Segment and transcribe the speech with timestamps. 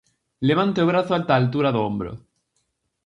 [0.47, 2.11] Levante o brazo ata a altura do ombro.